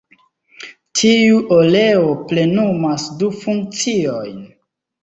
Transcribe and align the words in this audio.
Tiu 1.01 1.37
oleo 1.57 2.09
plenumas 2.33 3.07
du 3.23 3.33
funkciojn. 3.45 4.43